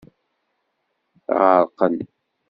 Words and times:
Ɣerqen. 1.39 1.95